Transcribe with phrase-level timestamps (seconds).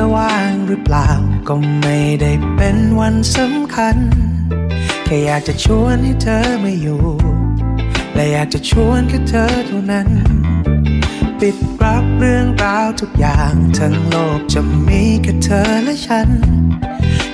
[0.00, 1.08] อว่างหรือเปล่า
[1.48, 3.96] ก็ไม่ได้เป็นวันสำคัญ
[5.04, 7.02] แค่อยากจะชวนให้เธอมาอยู่
[8.14, 10.08] และอยากจะชวนแค่เธอเท่านั้น
[11.40, 16.28] ปิดรับเรื่องราวทุกอย่าง ทั้งโลกจะมีแค่เธอและฉัน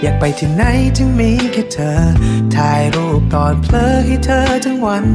[0.02, 0.62] อยากไปที่ไหน
[0.96, 1.98] ที่มีแค่เธอ
[2.54, 5.06] ถ่ายรูปตอนเพลอให้เธอทั้งวัน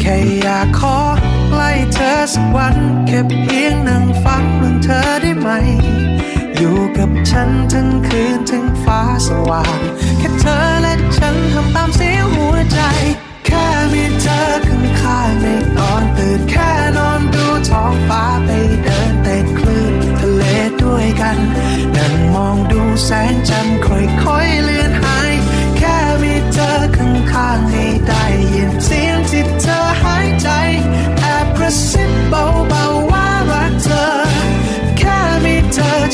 [0.00, 0.98] แค่อยากขอ
[1.48, 2.76] ใกล้เธอสักวัน
[3.06, 5.48] แค่เพียงนั่งฟังเรื่องเธอได้ไหม
[6.58, 9.80] อยู่กับฉันทั้งคืนถึงฟ้าสว่าง
[10.18, 12.80] แค่เธอและฉันทำตามเสียงหัวใจ
[13.46, 15.46] แค่มีเธอข้างข้างใน
[15.78, 18.48] ตอนตื่นแค่นอนดูท้องฟ้าไป
[18.84, 20.44] เดินเตะคลื่นทะเล
[20.82, 21.38] ด้วยกัน
[21.96, 25.32] นั่งมองดูแสงจันทร์ค่อยๆเลือนหาย
[25.76, 30.48] แค่มีเธอข้างข้างให้ได้ยินเสียงที่เธอหายใจ
[31.18, 33.13] แอบกระซิบเบาๆ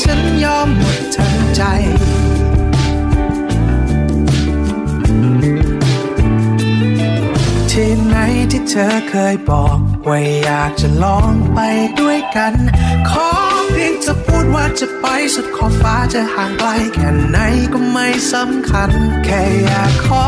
[0.03, 1.61] ฉันยอมหมดทั้งใจ
[7.71, 8.15] ที่ไหน
[8.51, 11.59] ที่เธอเคยบอก ว่าอยากจะลองไป
[11.99, 12.53] ด้วยกัน
[13.09, 13.29] ขอ
[13.71, 17.37] เพียงจะพูดว่าจะไปสุดขอบฟ้าจะห่างไกลแค่ไหน
[17.73, 18.91] ก็ไม่สำคัญ
[19.25, 20.25] แค่อยากขอ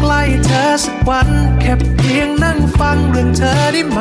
[0.00, 1.28] ใกล้เธอสักวัน
[1.60, 4.00] แค่เพียงนั่งฟังเรื่องเธอได้ไหม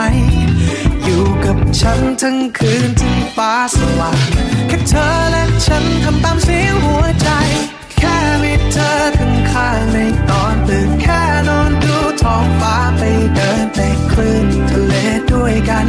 [1.17, 4.19] อยู่กับฉันทั้งคืนถึงฟ้าสว่าง
[4.67, 7.29] แค่เธอและฉันทำตามเสียงหัวใจ
[7.99, 9.97] แค่มีเธอข้างข้างใน
[10.29, 13.03] ตอนตื่นแค่นอนดูท้องฟ้าไป
[13.35, 14.93] เดินแต่คลื่นทะเล
[15.33, 15.87] ด้วยกัน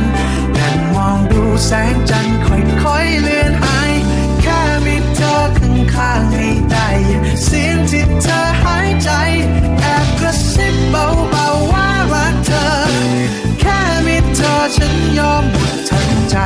[0.58, 3.92] นั่งมองดูแสงจันทร์ค่อยๆเลือนหาย
[4.42, 6.88] แค่มีเธอข้างข้างให้ได้
[7.44, 9.10] เสียงที่เธอหายใจ
[9.80, 11.35] แอบกระซิบเบา
[14.74, 16.36] ฉันยอมหมดทั้งใจ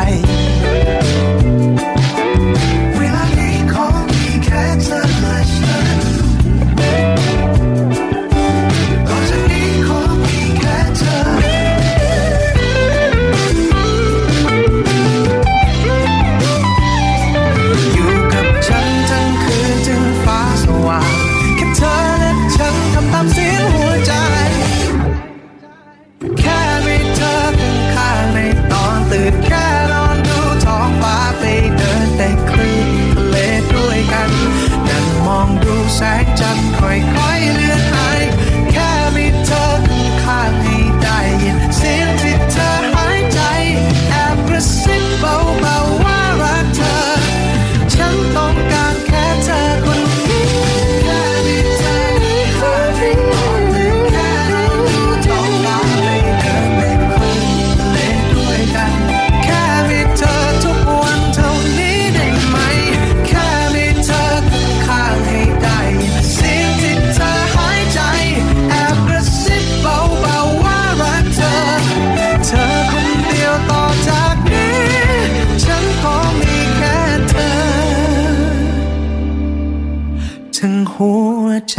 [81.68, 81.78] ใจ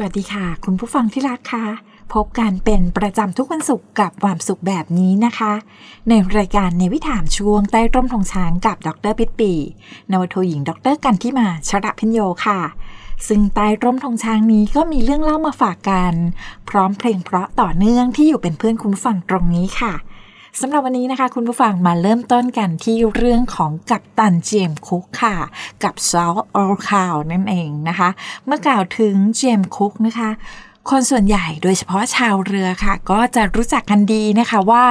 [0.00, 1.66] สวัสดีค่ะ คุณผู้ฟังที่รักค่ะ
[2.14, 5.52] พบกันเป็นประจำทุกวันศุกร์กับความสุขแบบนี้นะคะ
[6.08, 9.52] ในรายการในวิถามช่วงใต้ร่มทองช้างกับดรปิดปี
[10.12, 12.60] นวโทหญิงดรกันที่มาชระพิญโยค่ะ
[13.28, 16.14] ซึ่งใต้ร่มทองช้างนี้ก็มีเรื่องเล่ามาฝากกัน
[16.68, 19.94] พร้อมเพลงเพราะต่อเนื่องที่อยู่เป็นเพื่อนคุณผู้ฟังตรงนี้ค่ะ
[20.60, 25.36] สำหรับวันนี้นะคะ คุณผู้ฟังมาเริ่มต้นกันที่เรื่องของกัปตันเจมคุกค่ะ
[25.84, 28.08] กับซอลออร์คาวนั่นเองนะคะ
[28.46, 30.30] เมื่อกล่าวถึงเจมคุกนะคะ
[30.90, 34.84] คนส่วนใหญ่โดยเฉพาะชาวเรือค่ะ ก็จะรู้จักกันดีนะคะว่า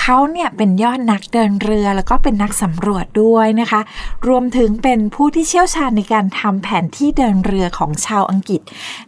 [0.00, 3.80] เขาเนี่ยเป็นยอดนักเดินเรือแล้วก็เป็นนักสำรวจด้วยนะคะ
[4.28, 8.60] รวมถึงเป็นผู้ที่เชี่ยวชาญในการทำแผนที่เดินเรือของชาวอังกฤษ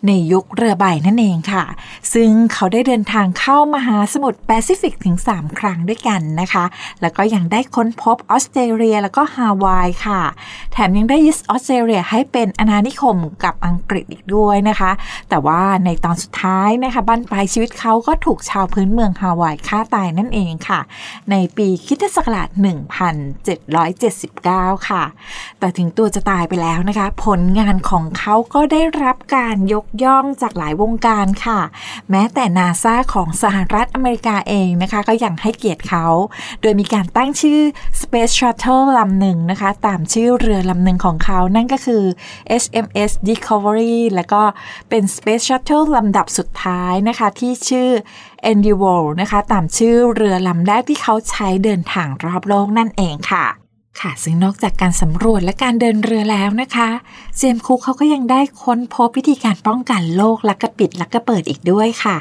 [0.07, 1.65] ในยุคเรือใบนั่นเองค่ะ
[2.15, 6.65] ซึ่งเขาได้เดินทางเข้ามหาสมุทรแปซิฟิกถึง 3 ครั้งด้วยกันนะคะ
[7.01, 10.21] แล้วก็ยังได้ค้นพบออสเตรเลียแล้วก็ฮาวายค่ะ
[10.73, 14.91] แถมยังได้ยึดออสเตรเลียให้เป็นอาณานิคมกับอังกฤษอีกด้วยนะคะ
[15.29, 20.81] แต่ว่าในตอนสุดท้ายนะคะบ้านปลายชีวิตเขาก็ถูกชาวพื้นเมืองฮาวายฆ่าตายนั่นเองค่ะ
[21.31, 22.49] ในปีคริสตศักราช
[23.69, 25.03] 1779 ค่ะ
[25.59, 31.61] แต่ถึงตัวจะตายไปแล้วนะคะ ผลงานของเขาก็ได้รับการยกย่องจากหลายวงการค่ะ
[32.11, 36.07] แม้แต่นาซาของสหรัฐอเมริกาเองนะคะ ก็ยังให้เกียรติเขา
[36.61, 37.61] โดยมีการตั้งชื่อ
[38.01, 42.03] Space Shuttle ลำหนึ่งนะคะ ตามชื่อเรือลำหนึ่งของเขา นั่นก็คือ
[42.63, 44.43] HMS Discovery แล้วก็
[44.89, 47.91] เป็น Space Shuttle ลำำดับสุดท้ายนะคะที่ชื่อ
[48.51, 53.47] Endeavour นะคะตามชื่อเรือลำแรกที่เขาใช้เดินทางรอบโลกนั่นเองค่ะ
[54.03, 56.89] ค่ะซึ่งนอกจากการสำรวจและการเดินเรือแล้วนะคะ
[57.39, 62.17] เจมส์คุกเขาก็ยังได้ค้นพบวิธีการป้องกันโรคลักกระปิดลักกระเปิดอีกด้วยค่ะ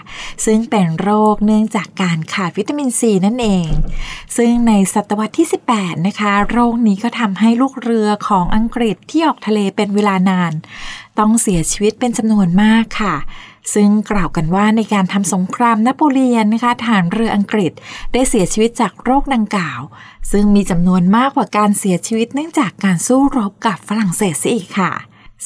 [0.45, 3.67] ซึ่งเป็นโรคเนื่องจากการขาดวิตามินซีนั่นเอง
[4.37, 10.53] ซึ่งในศตวรรษที่ 18 นะคะ โรคนี้ก็ทำให้ลูกเรือของอังกฤษที่ออกทะเลเป็นเวลานาน
[11.19, 13.15] ต้องเสียชีวิตเป็นจำนวนมากค่ะ
[13.73, 17.71] ซึ่งกล่าวกันว่าในการทำสงครามนโปเลียนนะคะฐานเรืออังกฤษ
[18.13, 19.81] ได้เสียชีวิตจากโรคดังกล่าว
[20.31, 24.93] ซึ่งมีจำนวนมากกว่าการเสียชีวิตเนื่องจากการสู้รบกับฝรั่งเศสซะอีกค่ะ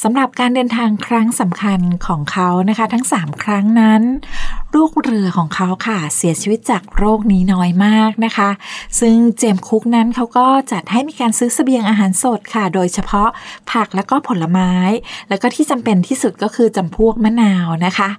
[0.02, 4.02] สำหรับการเดินทางครั้งสำคัญของเขานะคะ ทั้ง 3 ครั้งนั้น
[4.76, 8.50] ลูกเรือของเขาค่ะเสียชีวิตจากโรคนี้น้อยมากนะคะ
[9.00, 13.28] ซึ่งเจมคุกนั้นเขาก็จัดให้มีการซื้อเสบียงอาหารสดค่ะ โดยเฉพาะ
[13.72, 14.72] ผักแล้วก็ผลไม้
[15.28, 18.10] แล้วก็ที่จำเป็นที่สุดก็คือจำพวกมะนาวนะคะ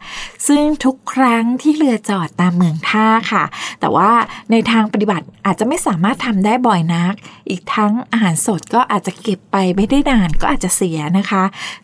[0.48, 3.44] ซึ่งทุกครั้งที่เรือจอดตามเมืองท่าค่ะ
[3.80, 4.12] แต่ว่า
[4.52, 7.14] ในทางปฏิบัติอาจจะไม่สามารถทำได้บ่อยนัก
[7.50, 11.44] อีกทั้งอาหารสดก็อาจจะเก็บไปไม่ได้นานก็อาจจะเสียนะคะ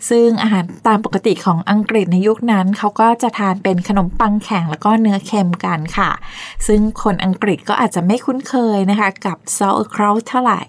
[0.09, 6.11] ซึ่งอาหารตามปกติของอังกฤษในยุคนั้นเขาก็จะทานเป็นขนมปังแข็งแล้วก็เนื้อเค็มกันค่ะ
[6.67, 10.61] ซึ่งคนอังกฤษก็อาจจะไม่คุ้นเคยนะคะกับ sauerkraut เท่าไหร่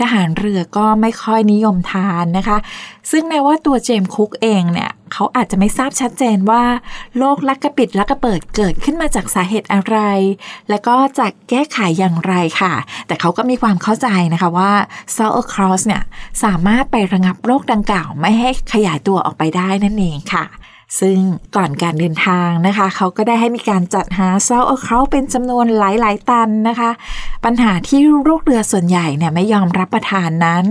[0.00, 2.58] ทหารเรือก็ไม่ค่อยนิยมทานนะคะ
[3.10, 6.64] ซึ่งแม้ว่าตัวเจมส์คุกเองเนี่ยเขาอาจจะไม่ทราบชัดเจนว่า
[7.18, 9.98] โรคลักกระปิดลักกระเปิดเกิดขึ้นมาจากสาเหตุอะไร
[10.70, 12.74] แล้วก็จะแก้ไขอย่างไรค่ะ
[13.06, 14.72] แต่เขาก็มีความเข้าใจนะคะว่า
[15.16, 16.02] sauerkraut เนี่ย
[16.44, 20.44] สามารถไประงับโรคดังกล่าวไม่ให้ขยายตัวออกไปได้นั่นเองค่ะ
[21.00, 21.16] ซึ่ง
[21.56, 26.90] ก่อนการเดินทางนะคะ เขาก็ได้ให้มีการจัดหาเซาเอาเขาเป็นจำนวนหลาย ๆ ตันนะคะ
[27.44, 30.64] ปัญหาที่ลูกเรือส่วนใหญ่เนี่ยไม่ยอมรับประทานนั้น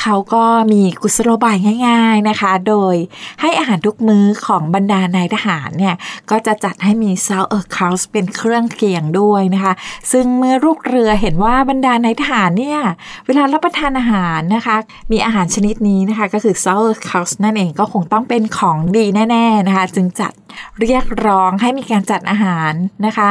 [0.00, 1.56] เขาก็มีกุศโลบาย
[1.88, 2.94] ง่าย ๆนะคะ โดย
[3.40, 5.94] ให้อาหารทุกมื้อของบรรดานายทหารเนี่ย
[6.30, 9.72] ก็จะจัดให้มี sauerkraut เป็นเครื่องเคียงด้วยนะคะ
[10.12, 12.80] ซึ่งเมื่อลูกเรือเห็นว่าบรรดานายทหารเนี่ย
[13.26, 14.76] เวลารับประทานอาหารนะคะ
[15.12, 20.32] มีอาหารชนิดนี้นะคะก็คือ sauerkraut นั่นเองก็คงต้องเป็นของดีแน่ๆนะคะ จึงจัด
[20.80, 22.72] เรียกร้องให้มีการจัดอาหาร
[23.06, 23.28] นะคะ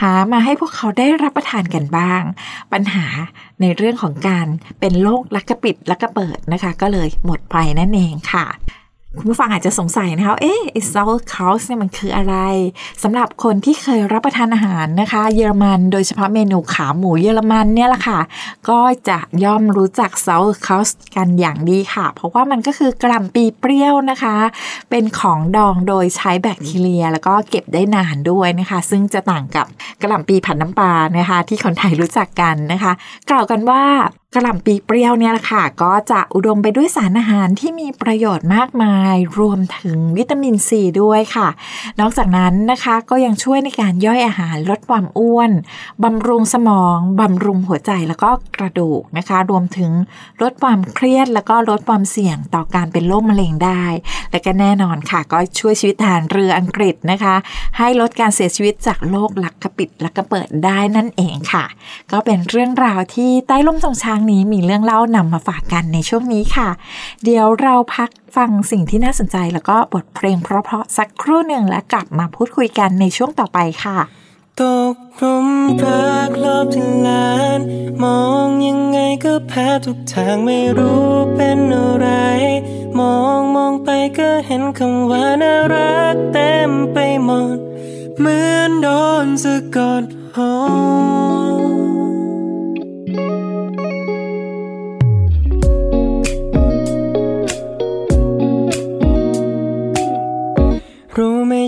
[0.00, 2.22] หามาให้พวกเขาได้รับประทานกันบ้าง
[2.72, 3.06] ปัญหา
[3.60, 4.46] ในเรื่องของการ
[4.80, 8.46] เป็นโรคลักกระปิดลักกระเปิดนะคะ ก็เลยหมดไปนั่นเองค่ะ
[9.18, 12.34] คุณผู้ฟังอาจจะสงสัยนะคะเอ๊ะไอ้ sauerkraut เนี่ยมันคืออะไร
[13.02, 18.20] สำหรับคนที่เคยรับประทานอาหารนะคะ เยอรมันโดยเฉพาะเมนูขาหมูเยอรมันเนี่ยแหละค่ะ
[18.68, 24.36] ก็จะย่อมรู้จัก sauerkraut กันอย่างดีค่ะ เพราะว่ามันก็คือกล่ำปีเปรี้ยวนะคะ
[24.90, 29.66] เป็นของดองโดยใช้แบคทีเรีย แล้วก็เก็บได้นานด้วยนะคะ ซึ่งจะต่างกับ
[30.02, 32.92] กล่ำปีผัดน้ำปลานะคะ ที่คนไทยรู้จักกันนะคะ
[33.30, 33.82] กล่าวกันว่า
[34.34, 41.48] กระหล่ำปีเปรี้ยวเนี่ยแหละค่ะ ก็จะอุดมไปด้วยสารอาหารที่มีประโยชน์มากมาย รวมถึงวิตามินซีด้วยค่ะ
[42.00, 45.50] นอกจากนั้นนะคะก็ยังช่วยในการย่อยอาหารลดความอ้วน
[46.04, 49.90] บำรุงสมองบำรุงหัวใจแล้วก็กระดูกนะคะ รวมถึง
[50.42, 53.84] ลดความเครียดแล้วก็ลดความเสี่ยงต่อการเป็นโรคมะเร็งได้
[54.30, 57.34] และก็แน่นอนค่ะ ก็ช่วยชีวิตทหารเรืออังกฤษนะคะ
[57.78, 61.64] ให้ลดการเสียชีวิตจากโรคหลักกระปิดหลักกระเปิดได้นั่นเองค่ะ
[62.12, 66.68] ก็เป็นเรื่องราวที่ใต้ร่มทรงช้างงนี้มีเรื่องเล่านำมาฝากกันในช่วงนี้ค่ะ
[67.24, 73.98] เดี๋ยวเราพักฟังสิ่งที่น่าสนใจแล้วก็บทเพลงเพราะๆสักครู่หนึ่งและกลับมาพูดคุยกันในช่วงต่อไปค่ะ
[74.60, 74.62] ต
[74.94, 75.48] กหลุม
[75.82, 77.60] รักรอบที่ลาน
[78.02, 82.08] มองยังไงก็แพ้ทุกทางไม่รู้เป็นอะไร
[82.98, 87.56] มองมองไปก็เห็นคำว่าน่ารักเต็มไปหมด
[88.18, 88.88] เหมือนโด
[89.24, 90.02] นสะกด
[90.36, 92.21] หรู้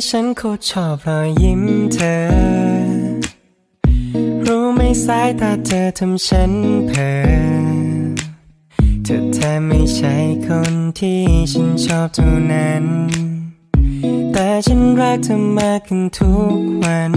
[0.09, 2.15] ฉันโคตรชอบรอยยิ้มเธอ
[4.47, 6.53] รู้ไหมสายตาเธอทำฉัน
[6.89, 7.25] เพ้อ
[9.05, 11.23] เธอแทบไม่ใช่คนที่
[11.53, 12.85] ฉันชอบเท่านั้น
[14.33, 17.15] แต่ฉันรักเธอมากขึ้นทุกวัน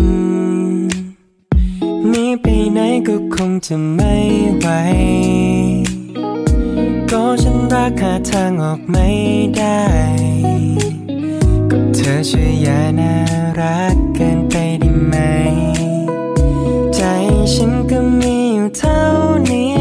[2.09, 4.15] หนีไปไหนก็คงจะไม่
[4.59, 4.67] ไหว
[7.11, 9.07] ก็ฉันรักหาทางออกไม่
[9.57, 9.79] ได้
[11.95, 13.13] เธอช่วยอย่าน่า
[13.59, 15.15] รักเกินไปได้ไหม
[16.95, 17.01] ใจ
[17.53, 19.01] ฉันก็มีอยู่เท่า
[19.49, 19.76] นี้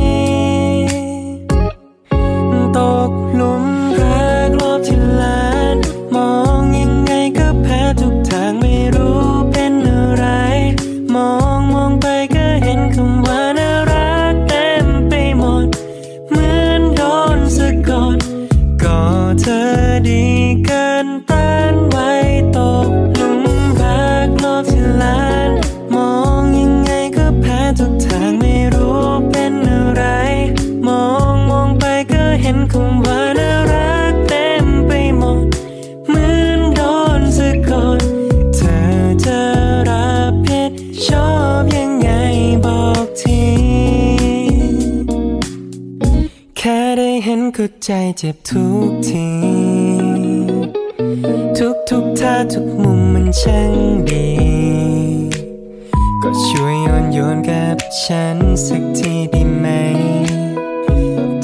[47.88, 49.28] ใจเจ็บทุกที
[51.59, 53.73] ทุกทุกท่าทุกมุมมันช่าง
[54.09, 54.28] ดี
[56.23, 59.66] ก็ช่วยโยนโยนกับฉันสักทีดีไหม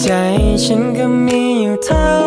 [0.03, 0.09] ใจ
[0.65, 2.22] ฉันก็มีอยู่เท่า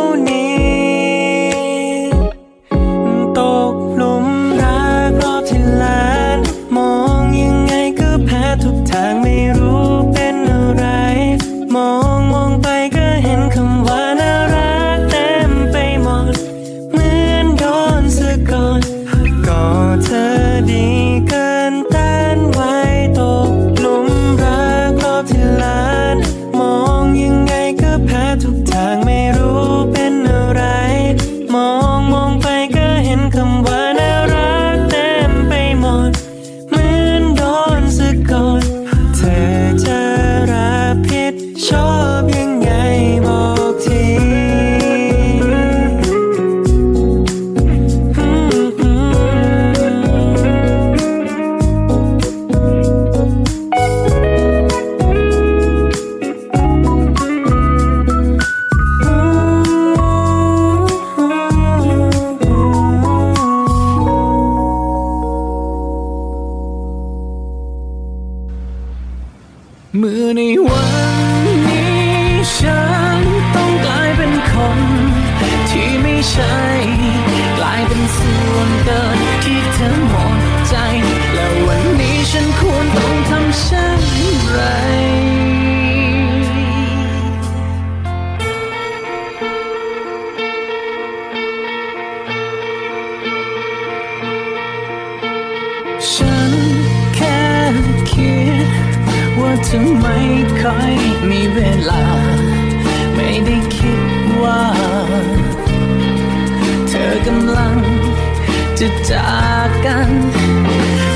[109.86, 110.12] กัน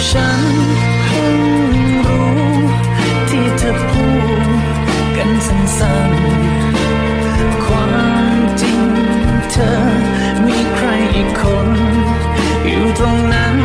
[0.09, 0.55] ฉัน
[1.05, 1.39] เพิ่ง
[2.07, 2.39] รู้
[3.29, 4.07] ที่เธอพู
[4.45, 4.61] ด
[5.17, 7.85] กันสั้นๆ ควา
[8.35, 8.81] มจริง
[9.51, 9.71] เธอ
[10.45, 11.69] มีใครอีกคน
[12.67, 13.57] อยู่ตรงนั้น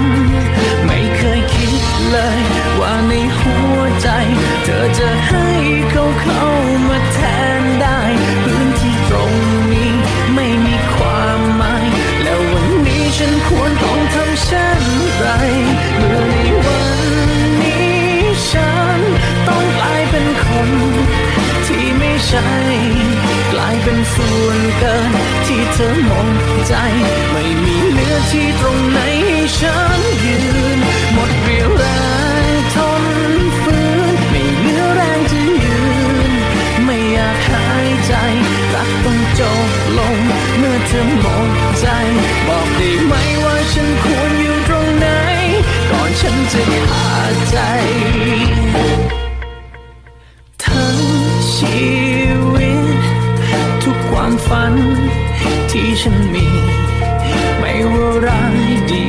[0.87, 2.41] ไม่เคยคิดเลย
[2.81, 4.09] ว่าในหัวใจ
[4.65, 5.47] เธอจะให้
[5.91, 6.45] เขาเข้า
[23.85, 25.11] เป็นส่วนเกิน
[25.47, 26.31] ที่เธอมอง
[26.67, 26.75] ใจ
[27.33, 30.39] ไม่มีเหลือที่ตรงไหนให้ฉันยื
[30.77, 30.79] น
[31.13, 31.85] หมดเรียวแร
[32.51, 33.05] งทน
[33.63, 33.79] ฝื
[34.15, 35.81] น ไม่เหลือแรงจะยื
[36.31, 36.33] น
[36.85, 38.13] ไม่อยากหายใจ
[38.75, 40.17] รักต้องจบลง
[40.59, 41.49] เมื่อเธอมอง
[41.81, 41.87] ใจ
[42.49, 43.15] บอกได้ไหม
[43.45, 45.07] ว่าฉันควรอยู่ตรงไหน
[45.91, 47.57] ก่อนฉันจะขาดใจ
[54.49, 54.75] ฝัน
[55.71, 56.47] ที่ฉันมี
[57.59, 58.59] ไม่ว่าร้าย
[58.91, 59.07] ดี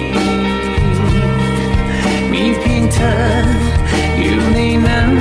[2.32, 3.16] มีเพียงเธอ
[4.20, 5.12] อยู่ในนั้น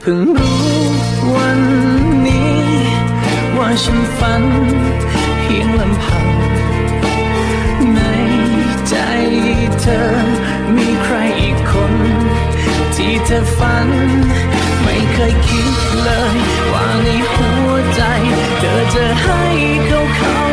[0.00, 0.72] เพิ่งรู้
[1.34, 1.60] วัน
[2.26, 2.62] นี้
[3.56, 4.44] ว่าฉันฝัน
[5.40, 6.26] เพียงลำพัง
[7.94, 8.00] ใน
[8.88, 8.94] ใจ
[9.80, 10.02] เธอ
[10.76, 11.94] มีใครอีกคน
[12.94, 13.88] ที่เธอฝัน
[14.82, 16.36] ไม่เคยคิดเลย
[16.72, 18.02] ว่าในหัวใจ
[18.64, 20.43] เธอจะ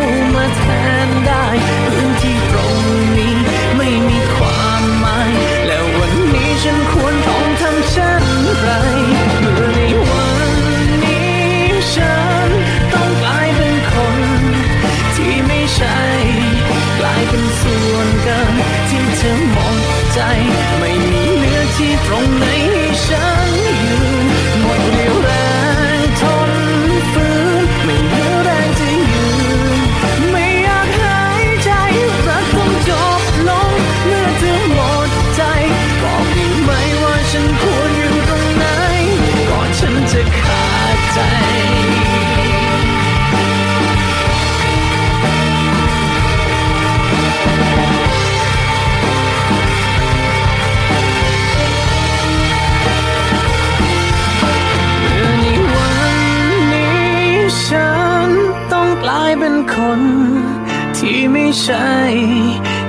[61.64, 61.96] ใช่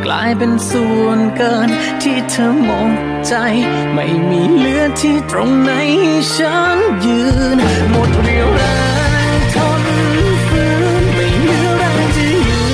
[0.04, 1.68] กลายเป็นส่วนเกิน
[2.02, 2.90] ที่เธอมอง
[3.26, 3.34] ใจ
[3.94, 7.22] ไม่มีเหลือที่ตรงไหนให้ฉันยื
[7.56, 7.58] น
[7.90, 8.62] หมดเรี่ยวแร
[9.32, 9.82] งทน
[10.48, 10.64] ฝื
[11.02, 12.64] นไม่เหลือแรงจะยื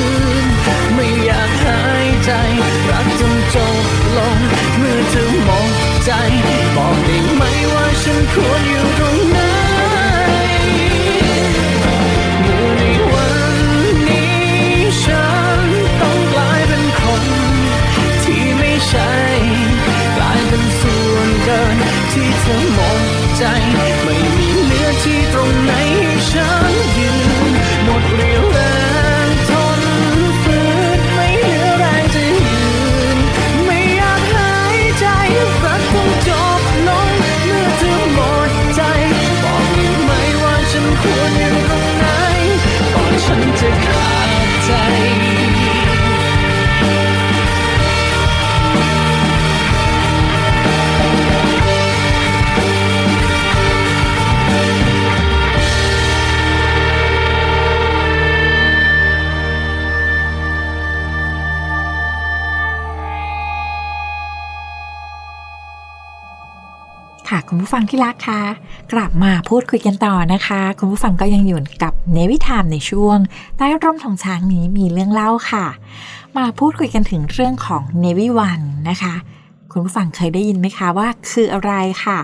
[0.43, 0.45] น
[0.95, 2.31] ไม่อยากหายใจ
[2.91, 3.85] รักจนจบ
[4.17, 4.39] ลง
[4.79, 5.69] เมื่อเธอมอง
[6.05, 6.11] ใจ
[6.77, 7.43] บอกได้ไหม
[7.75, 9.38] ว่าฉันควรอยู่ตรงไหน
[22.49, 23.88] ที่เธ
[67.69, 68.43] ผู้ฟังที่รักคะ
[68.93, 73.19] กลับมาพูดคุยกันต่อนะคะ คุณผู้ฟังก็ยังอยู่กับเนวิทามในช่วง
[73.57, 75.67] ใต้ร่มของช้างนี้มีเรื่องเล่าค่ะ
[76.37, 79.15] มาพูดคุยกันถึงเรื่องของเนวิวันนะคะ
[79.71, 81.73] คุณผู้ฟังเคยได้ยินไหมคะว่าคืออะไร
[82.05, 82.19] ค่ะ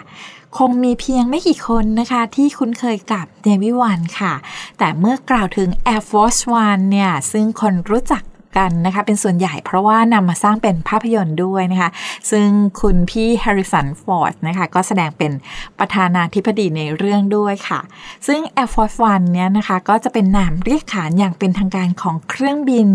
[0.58, 4.32] คงมีเพียงไม่กี่คนนะคะ ที่คุ้นเคยกับ Navy One ค่ะ
[4.78, 8.22] แต่เมื่อกล่าวถึง Air Force One เนี่ยซึ่งคนรู้จัก
[8.56, 11.90] กันนะคะ เป็นส่วนใหญ่เพราะว่านำมาสร้างเป็นภาพยนตร์ด้วยนะคะ
[12.30, 12.48] ซึ่ง
[12.80, 15.32] คุณพี่แฮร์ริสันฟอร์ดนะคะ ก็แสดงเป็น
[15.78, 17.80] ประธานาธิบดีในเรื่องด้วยค่ะ
[18.26, 22.88] ซึ่ง Air Force One เนี่ยนะคะ ก็จะเป็นนามเรียกขานอย่างเป็นทางการของเครื่องบิน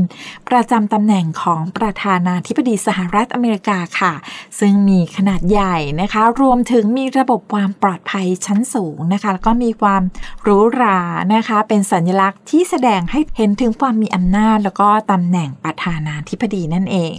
[0.49, 4.13] ประจำตำแหน่งของประธานาธิบดีสหรัฐอเมริกาค่ะ
[4.59, 10.01] ซึ่งมีขนาดใหญ่นะคะ รวมถึงมีระบบความปลอดภัยชั้นสูงนะคะ แล้วก็มีความ
[10.43, 10.99] หรูหรา
[11.35, 17.15] นะคะ เป็นสัญลักษณ์ที่แสดงให้เห็นถึงความมีอำนาจแล้วก็ตำแหน่งประธานาธิบดีนั่นเอง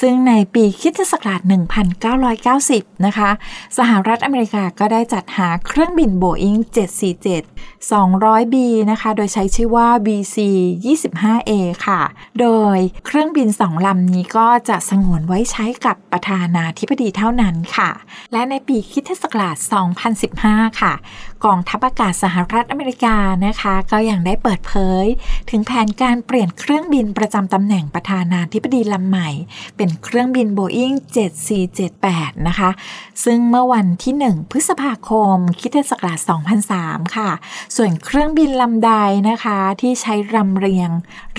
[0.00, 1.40] ซึ่งในปีคริสตศักราช
[2.22, 3.30] 1990 นะคะ
[3.78, 6.56] สหรัฐอเมริกาก็ได้จัดหาเครื่องบินโบอิง
[7.24, 8.54] 747 200B
[8.90, 10.36] นะคะ โดยใช้ชื่อว่า BC
[10.84, 11.50] 25A
[11.86, 12.00] ค่ะ
[12.40, 17.90] โดยเครื่องบินสองลำนี้ก็จะสงวนไว้ใช้กับประธานาธิบดีเท่านั้นค่ะ
[18.32, 19.56] และในปีคริสตศักราช
[20.18, 20.92] 2015 ค่ะ
[21.44, 25.06] กองทัพอากาศสหรัฐอเมริกานะคะ ก็ยังได้เปิดเผย
[25.50, 29.28] ถึงแผนการเปลี่ยนเครื่องบินประจำตำแหน่งประธานาธิบดีลำใหม่
[29.76, 30.96] เป็นเครื่องบิน Boeing
[31.70, 32.70] 7478 นะคะ
[33.24, 36.18] ซึ่งเมื่อวันที่ 1 พฤษภาคมคิดศักราช
[36.68, 37.30] 2003 ค่ะ
[37.76, 38.92] ส่วนเครื่องบินลำใด
[39.28, 40.90] นะคะที่ใช้รำเรียง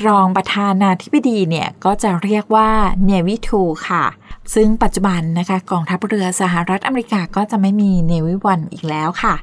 [0.06, 2.70] รองประธานาธิบดีเนี่ยก็จะเรียกว่า
[3.10, 4.06] Navy 2ค่ะ
[4.56, 9.36] ซึ่งปัจจุบันนะคะกองทัพเรือสหรัฐอเมริกาก็จะไม่มีเนวิวันอีกแล้วค่ะ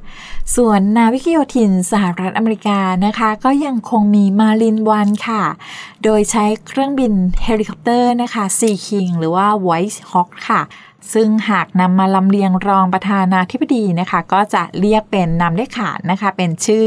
[0.55, 5.43] ส่วนนาวิกโยธินสหรัฐอเมริกานะคะ ก็ยังคงมี Marine One ค่ะ
[6.03, 10.61] โดยใช้เครื่องบินเฮลิคอปเตอร์นะคะ Sea King หรือว่า White Hawk ค่ะ
[11.13, 16.85] ซึ่งหากนำมาลำเลียงรองประธานาธิบดีนะคะ ก็จะเรียกเป็นนามเรียกขานนะคะ เป็นชื่อ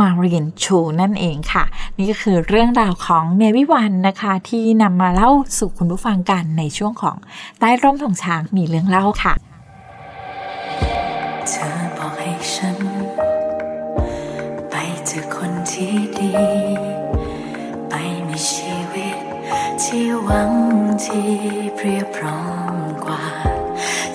[0.00, 1.64] Marine Two นั่นเองค่ะ
[1.98, 7.16] นี่ก็คือเรื่องราวของ Navy One นะคะ ที่นำมาเล่าสู่คุณผู้ฟังกันในช่วงของ
[7.58, 9.34] ใต้ร่มธงช้างมีเรื่องเล่าค่ะ
[11.48, 12.78] เธอบอกให้ฉัน
[14.70, 14.74] ไป
[15.06, 16.30] เจอคนที่ดี
[17.88, 17.94] ไป
[18.26, 19.16] มีชีวิต
[19.82, 20.52] ที่หวัง
[21.04, 21.28] ที่
[21.76, 22.59] เพียบพร้อม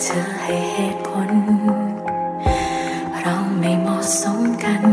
[0.02, 1.32] เธอให้เหตุผล
[3.22, 4.84] เราไม่เหมาะสมกัน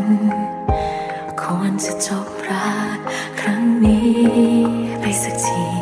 [1.40, 2.98] ควรจะจบรัก
[3.40, 4.10] ครั้งนี้
[5.00, 5.81] ไปสักที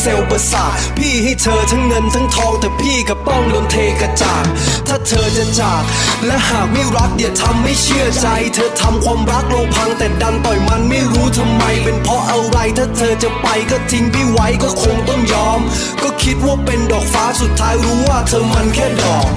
[0.00, 4.44] เซลล์ประสาทพี่ให้เธอทั้งเงินทั้งทอง แต่พี่กับป้องโดนเทกระจาด
[4.86, 5.82] ถ้าเธอจะจาก
[6.26, 15.60] และหากไม่รักอย่าทำไม่เชื่อใจ เธอทำความรักเราพังแต่ดันต่อยมันไม่รู้ทำไม เป็นเพราะอะไรถ้าเธอจะไปก็ทิ้งพี่ไว้ก็คงต้องยอม
[16.02, 19.28] ก็คิดว่าเป็นดอกฟ้าสุดท้ายรู้ว่าเธอมันแค่ดอก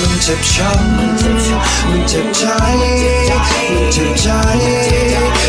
[0.00, 1.50] มันเจ็บช้ำมันเจ็บใจ
[1.90, 4.28] มันเจ็บใจ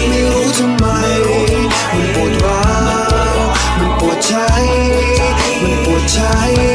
[0.09, 0.85] ไม่รู้ทำไม
[1.93, 2.31] มันปวด
[6.25, 6.74] มั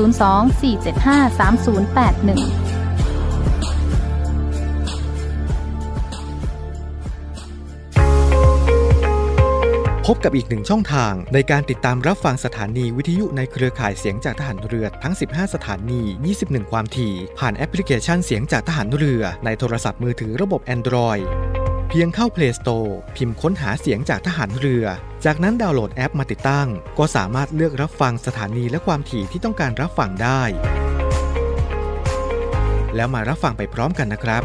[10.08, 16.00] พบกับอีกหนึ่งช่องทางในการติดตามรับฟังสถานีวิทยุในเครือข่ายเสียงจากทหารเรือทั้ง 15 สถานี
[16.36, 21.24] 21 ความถี่ ผ่านแอปพลิเคชันเสียงจากทหารเรือในโทรศัพท์มือถือระบบ Android
[21.98, 24.84] พียงเข้า Play Store พิมพ์ค้นหาเสียงจากทหารเรือ
[25.24, 30.42] จากนั้นดาวน์โหลดแอปมาติดตั้ง ก็สามารถเลือกรับฟังสถานีและความถี่ที่ต้องการรับฟังได้
[32.96, 34.42] แล้วมารับฟังไปพร้อมกันนะครับ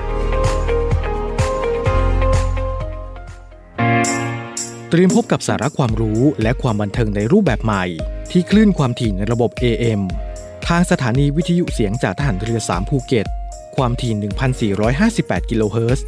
[4.89, 7.85] เตรียมพบกับสาระความรู้และความบันเทิงในรูปแบบใหม่
[8.31, 10.01] ที่คลื่นความถี่ในระบบ AM
[10.67, 13.27] ทางสถานีวิทยุเสียงจากทหารเรือ 3 ภูเก็ต
[13.75, 16.07] ความถี่ 1,458 กิโลเฮิรตซ์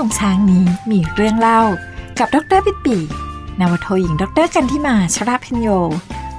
[0.00, 1.60] ใต้ร่มธงช้างนี้มีเรื่องเล่า
[2.18, 2.98] กับดรปิดปี
[3.60, 5.68] นาวโทหญิงดรกันทิมาชราพิญโย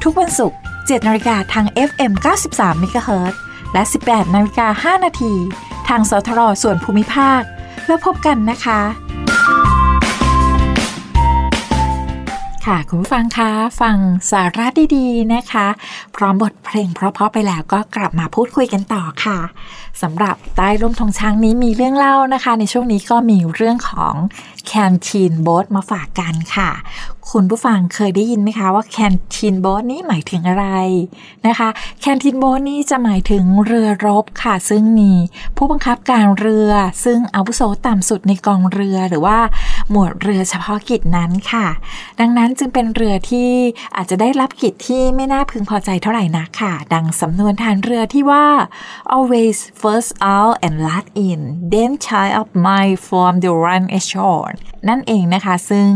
[0.04, 2.12] ทุกวันศุกร์7นาฬิกาทาง FM
[2.50, 3.34] 93 MHz
[3.74, 5.34] และ 18นาฬิกา5นาที
[5.88, 7.42] ทางสทรส่วนภูมิภาค
[7.88, 8.82] แล้วพบกันนะคะ
[12.66, 13.98] ค่ะคุณผู้ฟังคะฟัง
[14.32, 15.68] สาระดี ๆ นะคะ
[16.16, 19.40] พร้อมบทเพลงเพราะๆไปแล้วก็กลับมาพูดคุยกันต่อค่ะ
[20.04, 24.16] สำหรับใต้ร่มธงช้างนี้มีเรื่องเล่านะคะ ในช่วงนี้ก็มีเรื่องของ
[24.68, 26.70] แคนทีนโบ๊ทมาฝากกันค่ะ
[27.32, 30.68] คุณผู้ฟังเคยได้ยินไหมคะว่าแคนทีนโบ๊ทนี้หมายถึงอะไร
[31.48, 35.12] นะคะแคนทีนโบ๊ทนี้จะหมายถึงเรือรบค่ะ ซึ่งมี
[35.58, 36.72] ผู้บังคับการเรือ
[37.06, 39.38] ซึ่งอาวุโสต่ำสุดในกองเรือหรือว่า
[39.92, 41.68] หมวดเรือเฉพาะกิจนั้นค่ะ
[42.20, 43.50] ดังนั้นจึงเป็นเรือที่
[43.96, 48.46] อาจจะได้รับกิจที่ไม่น่าพึงพอใจเท่าไหร่นักค่ะ ดังสำนวนทานเรือที่ว่า
[49.16, 54.52] always first First out and last in then child of mine from the run ashore
[54.88, 55.88] นั่นเองนะคะ ซึ่ง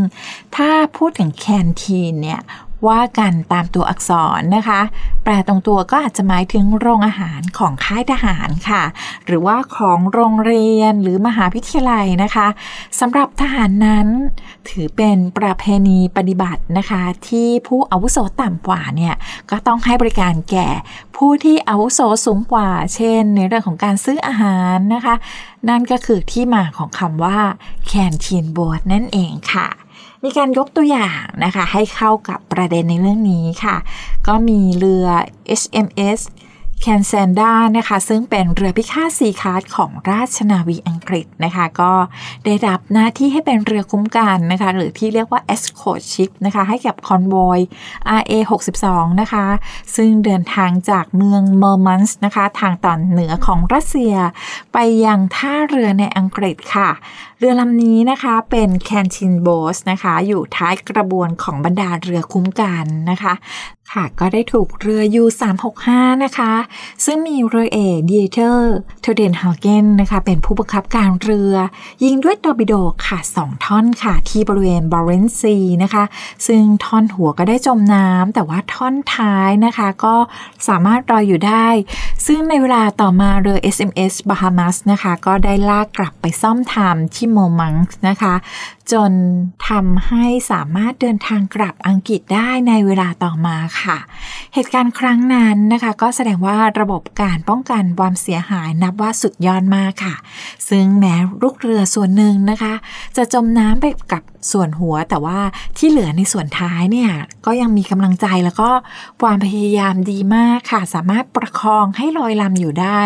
[0.56, 2.40] ถ้าพูดถึงแคนทีนเนี่ย
[2.88, 4.80] ว่ากันตามตัวอักษรนะคะ
[5.24, 8.82] แปลตรงตัวก็อาจจะหมายถึงโรงอาหารของค่ายทหารค่ะ
[9.26, 12.46] หรือว่าของโรงเรียนหรือมหาวิทยาลัยนะคะ
[13.00, 14.06] สำหรับทหารนั้น
[14.68, 19.14] ถือเป็นประเพณีปฏิบัตินะคะ ที่ผู้อาวุโสต่ำกว่าเนี่ย
[19.50, 20.68] ก็ต้องให้บริการแก่
[21.16, 25.14] ผู้ที่อาวุโสสูงกว่า เช่น ในเรื่องของการซื้ออาหารนะคะ
[25.68, 27.38] นั่นก็คือที่มาของคำว่า
[27.90, 29.68] canteen boat นั่นเองค่ะ
[30.24, 33.76] มีการยกตัวอย่างนะคะ ให้เข้ากับประเด็นในเรื่องนี้ค่ะ
[34.26, 35.06] ก็มีเรือ
[35.60, 36.20] HMS
[36.82, 41.92] Cassandra นะคะ ซึ่งเป็นเรือพิฆาต C-class ของราชนาวีอังกฤษนะคะ ก็
[42.44, 47.60] ได้รับหน้าที่ให้เป็นเรือคุ้มกันนะคะ หรือที่เรียกว่า escort ship นะคะ ให้กับ convoy
[48.20, 48.32] RA
[48.80, 49.46] 62นะคะ
[49.96, 54.14] ซึ่งเดินทางจากเมืองเมอร์มันส์นะคะ ทางตอนเหนือของรัสเซีย
[54.72, 56.90] ไปยังท่าเรือในอังกฤษค่ะ
[57.38, 63.34] เรือลำนี้นะคะเป็น canteen boat นะคะอยู่ท้ายกระบวนของบรรดาเรือคุ้มกันนะคะ
[63.92, 65.88] ค่ะก็ได้ถูกเรือ U365
[66.24, 66.52] นะคะ
[67.04, 71.54] ซึ่งมีเรือเอก Diether Todenhagen นะคะเป็นผู้บังคับการเรือ
[72.04, 72.74] ยิงด้วยตอร์ปิโด
[73.06, 76.04] ค่ะ 2 ท่อนค่ะ ที่บริเวณ Barents Seaนะคะ
[76.46, 80.14] ซึ่งท่อนหัวก็ได้จมน้ำแต่ว่าท่อนท้ายนะคะ ก็
[80.68, 81.68] สามารถรอยอยู่ได้
[82.26, 88.34] ซึ่งในเวลาต่อมาเรือ SMS Bahamas นะคะ ก็ได้ลากกลับไปซ่อมทำที่โมมังส์นะคะ
[88.92, 89.12] จน
[89.68, 93.98] ทำให้สามารถเดินทางกลับอังกฤษได้ในเวลาต่อมาค่ะ
[94.54, 100.16] เหตุการณ์ครั้งนั้นนะคะ ก็แสดงว่าระบบการป้องกันความเสียหายนับว่าสุดยอดมากค่ะ
[100.68, 102.74] ซึ่งแม้ลูกเรือส่วนหนึ่งนะคะ
[103.16, 104.22] จะจมน้ำไปกับ
[104.52, 105.38] ส่วนหัวแต่ว่า
[105.78, 107.10] ที่เหลือในส่วนท้ายเนี่ย
[107.46, 108.70] ก็ยังมีกำลังใจแล้วก็
[109.22, 113.02] ความพยายามดีมากค่ะ สามารถประคองให้ลอยลำอยู่ได้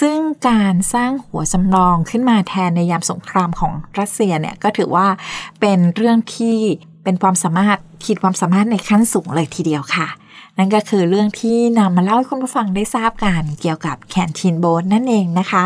[0.00, 5.06] ซึ่งการสร้างหัวจำลองขึ้นมาแทนในยามสงครามของรัสเซียเนี่ยก็ถือว่า
[5.60, 6.56] เป็นเรื่องที่
[7.04, 10.08] เป็นความสามารถขีดความสามารถในขั้นสูงเลยทีเดียวค่ะ
[10.58, 15.64] นั่นก็คือเรื่องที่นำมาเล่าให้คุณผู้ฟังได้ทราบกันเกี่ยวกับแคนทีนโบนนั่นเองนะคะ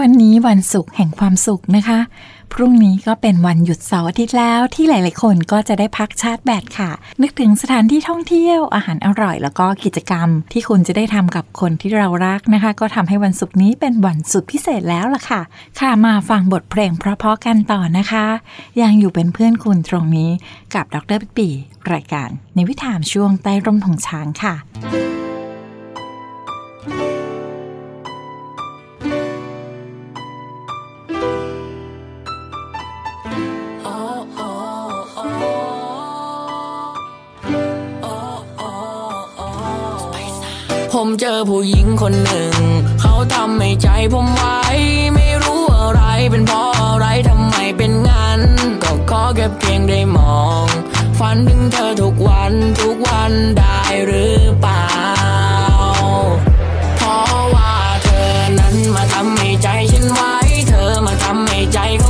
[0.00, 1.98] วันนี้วันศุกร์แห่งความสุขนะคะ
[2.52, 6.90] พรุ่งนี้ก็เป็นวันหยุดเสาร์อาทิตย์แล้วที่หลาย ๆ คนก็จะได้พักชาร์จแบตค่ะ
[7.22, 15.40] นึกถึงสถานที่ท่องเที่ยวอาหารอร่อย แล้วก็กิจกรรม ที่คุณจะได้ทำกับคนที่เรารักนะคะ ก็ทำให้วันศุกร์นี้เป็นวันสุดพิเศษแล้วล่ะค่ะ
[15.80, 18.26] ค่ะมาฟังบทเพลงเพราะ ๆ กันต่อนะคะ
[18.80, 20.30] ยังอยู่เป็นเพื่อนคุณตรงนี้
[20.74, 21.48] กับดรปิ๊กปี
[21.92, 24.54] รายการในวิถามช่วงใต้ร่มของช้างค่ะ
[41.02, 42.54] ผมเจอผู้หญิงคนหนึ่ง
[43.00, 44.58] เขาทำให้ใจผมไว้
[45.14, 48.40] ไม่รู้อะไรเป็นเพราะอะไรทำไมเป็นงั้น
[48.82, 50.66] ก็ขอแค่เพียงได้มอง
[51.18, 54.84] ฝันถึงเธอทุกวันทุกวันได้หรือเปล่า
[56.96, 57.72] เพราะว่า
[58.04, 60.34] เธอนั้นมาทำให้ใจฉันไว้
[60.68, 62.09] เธอมาทำให้ใจขอ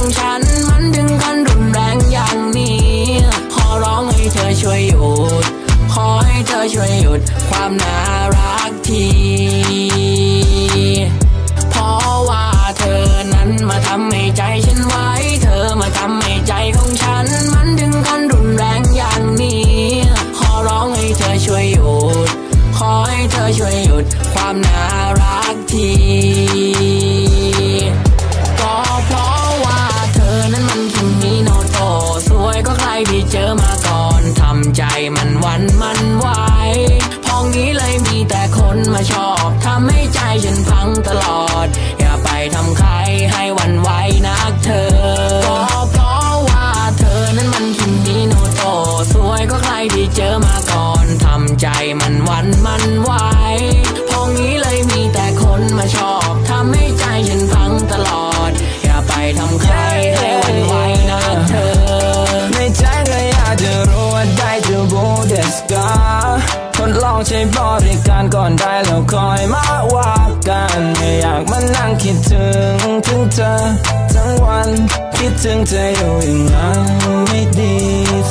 [75.70, 76.80] คิดถึงเธอยู่อย่างนั้น
[77.26, 77.74] ไม่ดี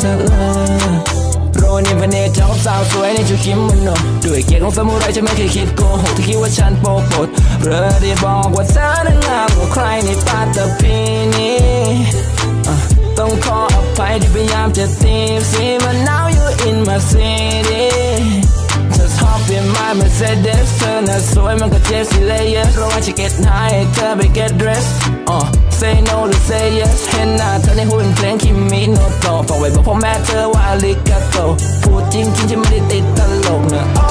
[0.01, 0.33] สักเล
[0.81, 0.93] ย
[1.55, 3.89] โรนี่เป็นเนจ้าสาวสวยในชุดคิมมโน
[4.23, 7.27] ด้วยเกียรติของสมุไรฉันไม่เคยคิดโกหกที่คิดว่าฉันโปรปด
[7.61, 10.97] เรือได้บอกว่าเธอนั้นงามกว่าใครในปาตะพี
[11.35, 11.57] นี้
[13.17, 18.49] ต้องขออภัยที่พยายามจะตีบสิ but now you in my city
[19.60, 24.86] in my Mercedes เธอน่ะสวยมันก็เจ็บสิเลย yes ระวังจะ get high ให้เธอไป get dress
[25.30, 25.39] อ๋อ
[25.80, 31.38] say no หรือ say yes เห็นหน้าเธอในหุ่นเพลงคิมิโนโตะฝากไว้บอกพ่อแม่เธอว่าลิกาโต
[31.84, 34.03] พูดจริงจริงฉันไม่ได้ติดตลกนะ oh,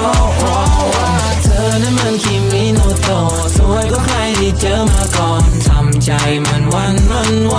[0.00, 1.10] oh, เพราะว่า
[1.42, 3.20] เธอนั้นมันคิมิโนโตะ
[3.56, 6.10] สวยก็ใครที่เจอมาก่อนทำใจ
[6.46, 7.56] มันวันมันไหว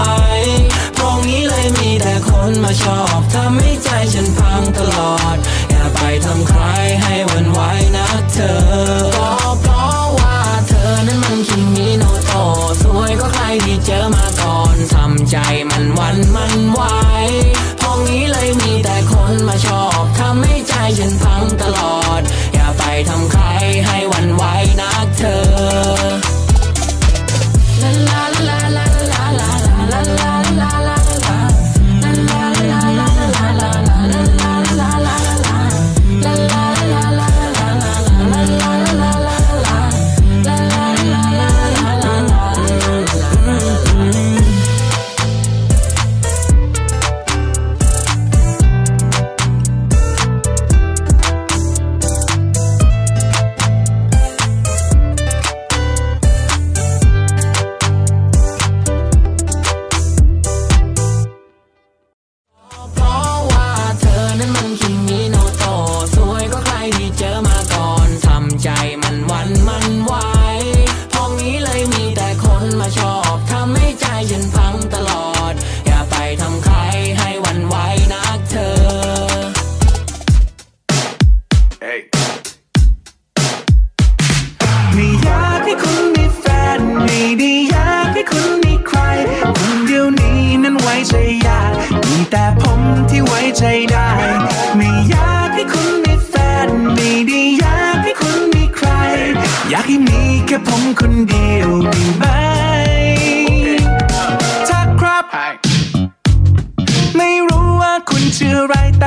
[0.98, 5.38] ตรงนี้เลยมีแต่คนมาชอบทำให้ใจฉันพังตลอด
[5.80, 6.62] อย่าไปทำใคร
[7.02, 7.60] ให้หวันไหว
[7.96, 8.54] นะเธอ
[9.16, 12.34] ก็เพราะว่าเธอนั้นมันคิมิโนโต
[12.82, 15.38] สวยก็ใครที่เจอมาก่อนทำใจ
[15.70, 16.82] มันวันมันไหว
[17.82, 22.22] พองนี้เลยมีแต่คนมาชอบทำให้ใจฉันพังตลอด
[22.54, 23.44] อย่าไปทำใคร
[23.86, 24.44] ให้หวันไหว
[24.82, 25.99] นะเธอ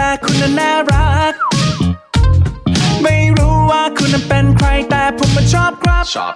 [0.04, 1.34] แต่คุณน่ะน่ารัก
[3.02, 6.34] ไม่รู้ว่าคุณนั้นเป็นใครแต่ผมมันชอบครับ ชอบ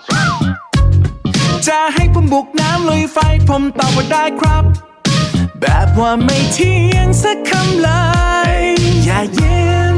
[1.66, 4.64] จะให้ผมบุกน้ำลุยไฟผมตอบว่าได้ครับ
[5.60, 7.90] แบบว่าไม่เที่ยงสักคำเล
[8.52, 8.56] ย
[9.04, 9.60] อย่าเย็
[9.94, 9.96] น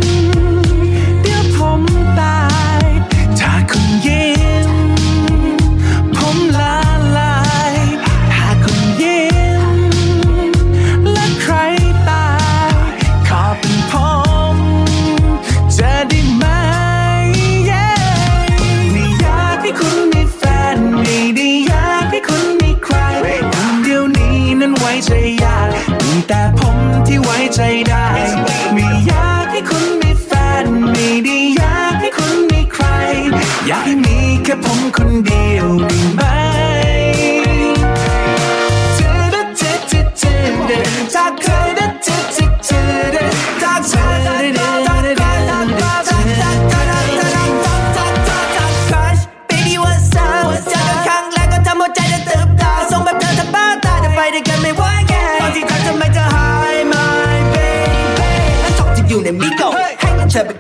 [27.61, 28.08] outside.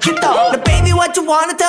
[0.00, 0.20] get
[0.64, 1.68] baby, what you wanna tell?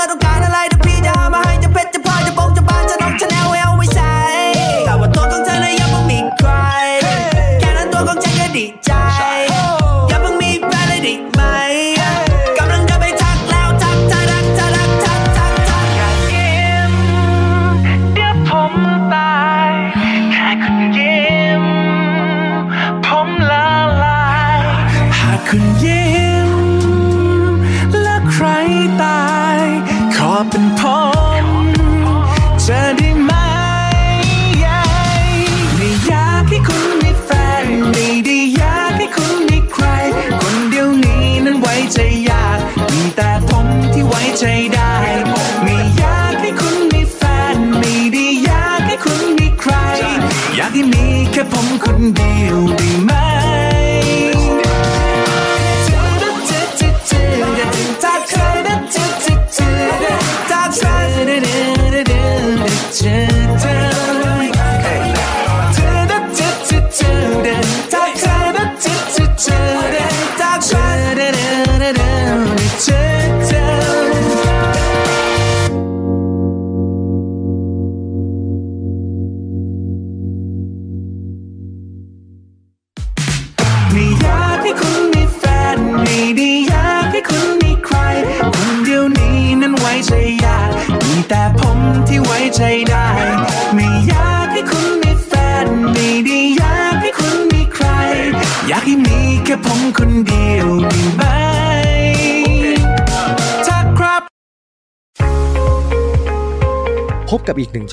[51.90, 52.29] couldn't be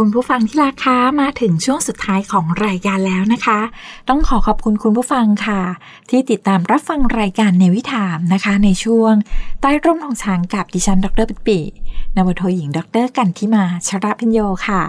[0.00, 3.60] คุณผู้ฟังที่รักคะมาถึงช่วงสุดท้ายของรายการแล้วนะคะ
[4.08, 5.62] ต้องขอขอบคุณคุณผู้ฟังค่ะ
[6.10, 9.14] ที่ติดตามรับฟังรายการในวิถามนะคะ ในช่วง
[9.60, 11.58] ใต้ร่มของช้างกับดิฉัน ดรปิปี
[12.16, 14.82] นวโทหญิง ดรกันทิมาชระพิญโยค่ะ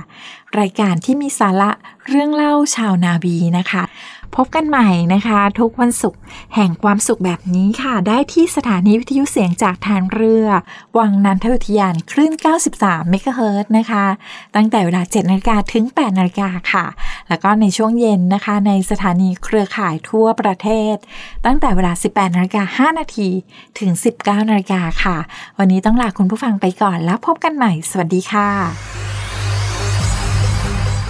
[0.60, 1.72] รายการที่มีสาระ
[2.10, 3.84] เรื่องเล่าชาวนาบีนะคะ
[4.36, 6.20] พบกันใหม่นะคะ ทุกวันศุกร์
[6.56, 10.48] แห่งความสุขแบบนี้ค่ะ ได้ที่สถานีวิทยุเสียงจากทางเรือ
[10.98, 12.34] วังนันทอุทยานคลื่น
[12.72, 14.06] 93 เมกะเฮิรตซ์นะคะ
[14.56, 16.86] ตั้งแต่เวลา 7นาฬิกาถึง 8นาฬิกาค่ะ
[17.30, 20.96] แล้วก็ในช่วงเย็นนะคะ ในสถานีเครือข่ายทั่วประเทศ
[21.46, 23.30] ตั้งแต่เวลา 18นาฬิกา5นาที
[23.80, 25.18] ถึง 19นาฬิกาค่ะ
[25.58, 29.19] วันนี้ต้องลาคุณผู้ฟังไปก่อนแล้วพบกันใหม่ สวัสดีค่ะ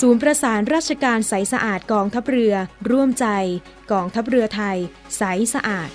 [0.00, 2.54] ศูนย์ประสานราชการใสสะอาดกองทัพเรือ
[2.90, 3.26] ร่วมใจ
[3.92, 4.76] กองทัพเรือไทย
[5.18, 5.22] ใส
[5.54, 5.90] สะอาด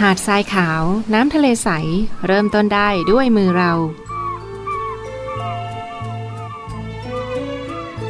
[0.00, 0.82] หาดทรายขาว
[1.14, 1.68] น้ำทะเลใส
[2.26, 3.72] เริ่มต้นได้ด้วยมือเรา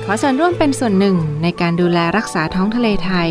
[0.05, 3.31] ขอส่วนร่วมเป็นส่วนหนึ่งในการดูแลรักษาท้องทะเลไทย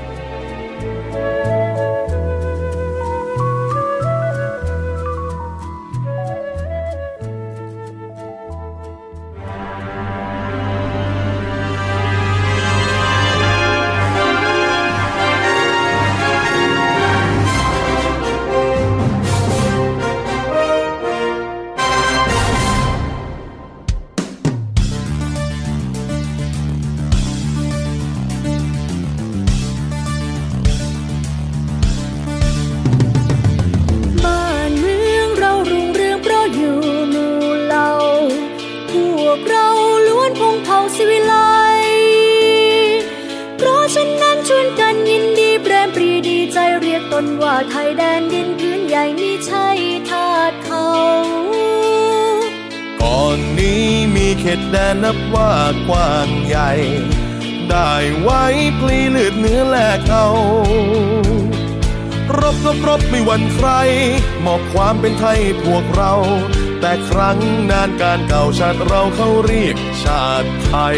[68.63, 70.97] ชาติเราเขาเรียกชาติไทย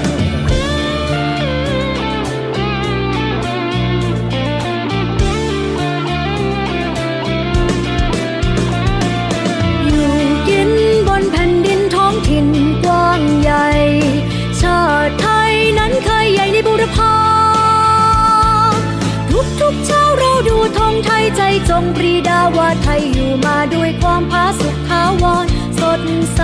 [21.69, 25.45] จงปรีดาว่าไทยอยู่มาด้วยความผาสุขาวร
[25.81, 26.01] สด
[26.35, 26.41] ใส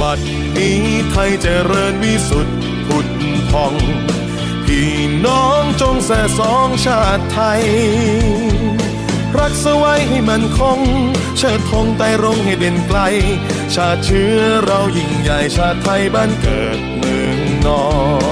[0.00, 0.20] บัด
[0.56, 0.80] นี้
[1.10, 2.56] ไทยเจริญวิสุทธิ์
[2.86, 3.08] ผุด
[3.50, 3.74] พอง
[4.64, 4.92] พี่
[5.26, 7.62] น้องจงแส่สองชาติไทย
[9.40, 10.80] รักษาไว้ให้มันคง
[11.38, 12.98] เชิดธงไต่รงให้เด่นไกล
[13.74, 17.84] ชาติเชื้อเรายิ่งใหญ่ชาติไทยบ้านเกิดเมืองนอ
[18.24, 18.25] น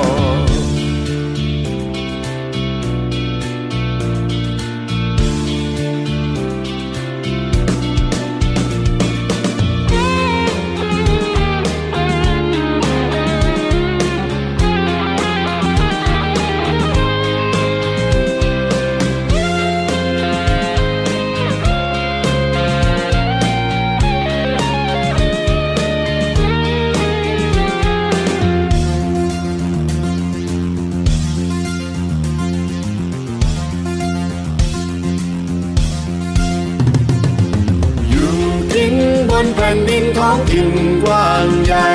[40.65, 41.89] ท้องถิ่นกว้างใหญ่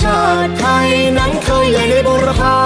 [0.00, 2.58] ชาติไทยนั้นเคยใหญ่ในบุรพา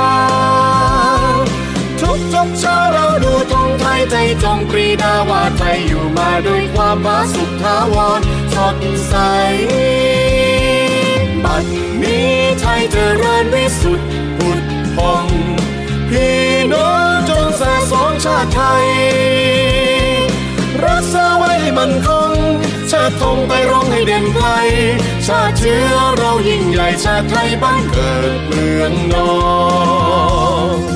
[2.01, 8.21] ทุกทุกเช้าเราดูธงไทยใจจงปรีดาว่าไทยอยู่มาด้วยความผาสุขทาวร
[8.55, 8.77] สด
[9.09, 9.15] ใส
[11.45, 11.65] บัด
[12.03, 14.61] นี้ไทยเจริญวิสุทธิ์ผุด
[14.97, 15.27] พอง
[16.11, 16.41] พี่
[16.73, 18.87] น้องจงสะสองชาติไทย
[20.85, 22.26] รักษาไว้ให้มันคง
[22.93, 24.47] ชาติธงไปร้องให้เด่นไกล
[25.27, 29.31] ชาติเชื้อเรายิ่งใหญ่ชาติไทยบ้านเกิดเมืองนอ
[30.95, 30.96] น